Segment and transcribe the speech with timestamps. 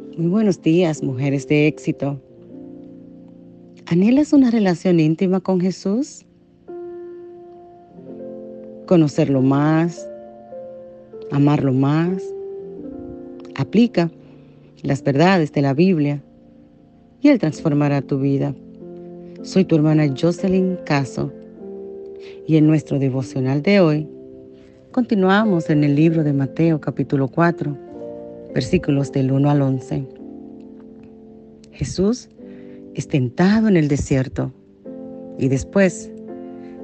[0.00, 2.20] Muy buenos días, mujeres de éxito.
[3.86, 6.26] ¿Anhelas una relación íntima con Jesús?
[8.86, 10.08] ¿Conocerlo más?
[11.30, 12.22] ¿Amarlo más?
[13.56, 14.10] Aplica
[14.82, 16.22] las verdades de la Biblia
[17.20, 18.54] y Él transformará tu vida.
[19.42, 21.32] Soy tu hermana Jocelyn Caso
[22.46, 24.08] y en nuestro devocional de hoy
[24.92, 27.89] continuamos en el libro de Mateo capítulo 4
[28.54, 30.06] versículos del 1 al 11.
[31.72, 32.28] Jesús
[32.94, 34.52] es tentado en el desierto
[35.38, 36.10] y después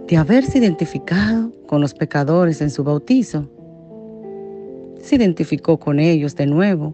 [0.09, 3.51] de haberse identificado con los pecadores en su bautizo,
[5.01, 6.93] se identificó con ellos de nuevo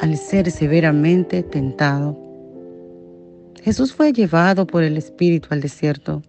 [0.00, 2.16] al ser severamente tentado.
[3.62, 6.22] Jesús fue llevado por el Espíritu al desierto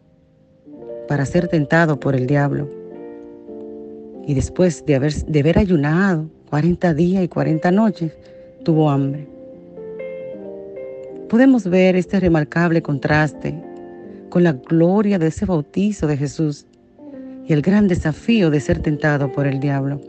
[1.08, 2.70] para ser tentado por el diablo.
[4.26, 8.14] Y después de haber, de haber ayunado 40 días y 40 noches,
[8.64, 9.28] tuvo hambre.
[11.30, 13.53] Podemos ver este remarcable contraste
[14.30, 16.66] con la gloria de ese bautizo de Jesús
[17.45, 20.00] y el gran desafío de ser tentado por el diablo.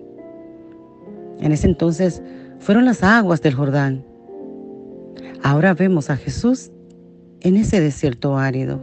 [1.41, 2.23] En ese entonces
[2.61, 4.05] fueron las aguas del Jordán.
[5.43, 6.71] Ahora vemos a Jesús
[7.41, 8.81] en ese desierto árido.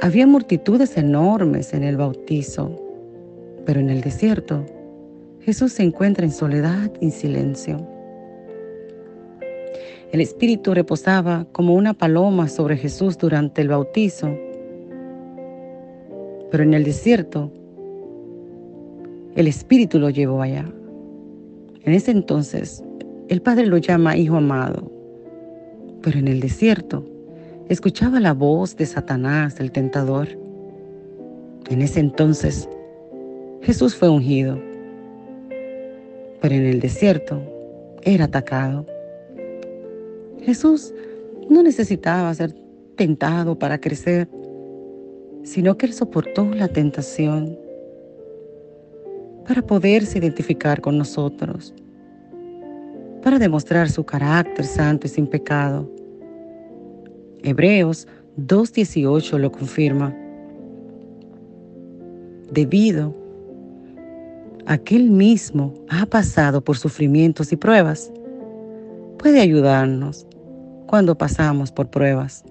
[0.00, 2.76] Había multitudes enormes en el bautizo,
[3.64, 4.64] pero en el desierto
[5.44, 7.84] Jesús se encuentra en soledad y silencio.
[10.12, 14.28] El Espíritu reposaba como una paloma sobre Jesús durante el bautizo,
[16.50, 17.50] pero en el desierto
[19.34, 20.64] el Espíritu lo llevó allá.
[21.82, 22.84] En ese entonces
[23.28, 24.92] el Padre lo llama Hijo amado,
[26.02, 27.04] pero en el desierto
[27.68, 30.28] escuchaba la voz de Satanás, el tentador.
[31.68, 32.68] En ese entonces
[33.62, 34.71] Jesús fue ungido
[36.42, 37.40] pero en el desierto
[38.02, 38.84] era atacado.
[40.42, 40.92] Jesús
[41.48, 42.52] no necesitaba ser
[42.96, 44.28] tentado para crecer,
[45.44, 47.56] sino que él soportó la tentación
[49.46, 51.72] para poderse identificar con nosotros,
[53.22, 55.88] para demostrar su carácter santo y sin pecado.
[57.44, 60.12] Hebreos 2.18 lo confirma.
[62.50, 63.21] Debido
[64.66, 68.12] aquel mismo ha pasado por sufrimientos y pruebas,
[69.18, 70.26] puede ayudarnos
[70.86, 72.44] cuando pasamos por pruebas.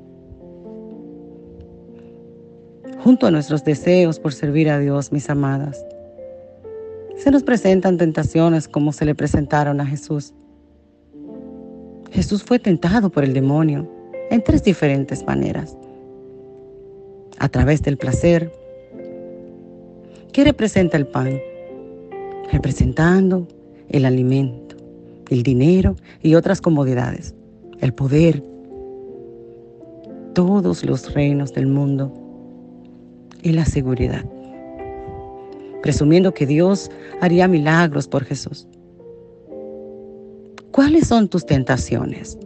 [3.03, 5.83] Junto a nuestros deseos por servir a Dios, mis amadas,
[7.17, 10.33] se nos presentan tentaciones como se le presentaron a Jesús.
[12.11, 13.89] Jesús fue tentado por el demonio
[14.29, 15.78] en tres diferentes maneras.
[17.39, 18.51] A través del placer.
[20.31, 21.39] ¿Qué representa el pan?
[22.51, 23.47] Representando
[23.89, 24.75] el alimento,
[25.29, 27.34] el dinero y otras comodidades,
[27.79, 28.44] el poder,
[30.34, 32.13] todos los reinos del mundo
[33.41, 34.25] y la seguridad,
[35.81, 36.90] presumiendo que Dios
[37.22, 38.67] haría milagros por Jesús.
[40.72, 42.38] ¿Cuáles son tus tentaciones?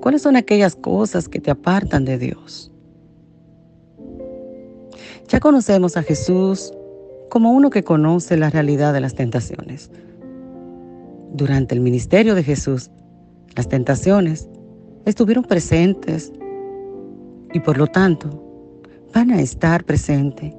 [0.00, 2.72] ¿Cuáles son aquellas cosas que te apartan de Dios?
[5.28, 6.72] Ya conocemos a Jesús
[7.32, 9.90] como uno que conoce la realidad de las tentaciones.
[11.32, 12.90] Durante el ministerio de Jesús,
[13.56, 14.50] las tentaciones
[15.06, 16.30] estuvieron presentes
[17.54, 18.28] y por lo tanto
[19.14, 20.52] van a estar presentes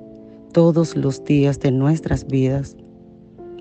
[0.52, 2.76] todos los días de nuestras vidas.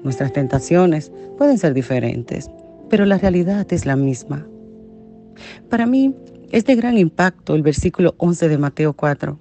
[0.03, 2.51] Nuestras tentaciones pueden ser diferentes,
[2.89, 4.47] pero la realidad es la misma.
[5.69, 6.17] Para mí
[6.51, 9.39] es de gran impacto el versículo 11 de Mateo 4.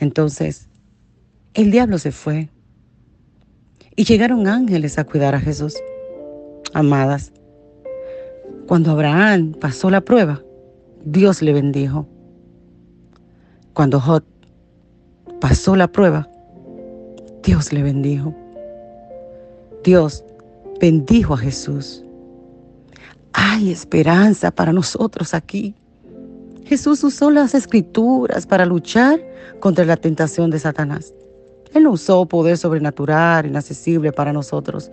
[0.00, 0.68] Entonces,
[1.58, 2.48] el diablo se fue
[3.96, 5.74] y llegaron ángeles a cuidar a Jesús.
[6.72, 7.32] Amadas,
[8.68, 10.40] cuando Abraham pasó la prueba,
[11.04, 12.06] Dios le bendijo.
[13.72, 14.22] Cuando Jod
[15.40, 16.30] pasó la prueba,
[17.42, 18.32] Dios le bendijo.
[19.82, 20.24] Dios
[20.80, 22.04] bendijo a Jesús.
[23.32, 25.74] Hay esperanza para nosotros aquí.
[26.66, 29.20] Jesús usó las escrituras para luchar
[29.58, 31.12] contra la tentación de Satanás.
[31.74, 34.90] Él no usó poder sobrenatural, inaccesible para nosotros,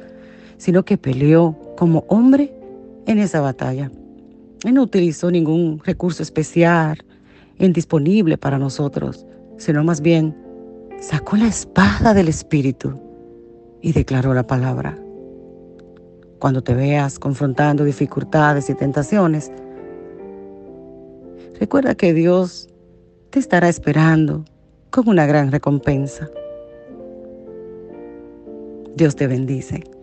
[0.58, 2.54] sino que peleó como hombre
[3.06, 3.92] en esa batalla.
[4.64, 6.98] Él no utilizó ningún recurso especial,
[7.60, 9.26] indisponible para nosotros,
[9.58, 10.36] sino más bien
[11.00, 13.00] sacó la espada del Espíritu
[13.82, 14.98] y declaró la palabra.
[16.40, 19.52] Cuando te veas confrontando dificultades y tentaciones,
[21.60, 22.68] recuerda que Dios
[23.30, 24.44] te estará esperando
[24.90, 26.30] con una gran recompensa.
[28.96, 29.95] Dios te bendice.